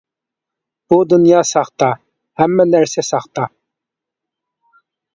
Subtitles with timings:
[0.93, 1.91] بۇ دۇنيا ساختا،
[2.43, 3.49] ھەممە نەرسە ساختا!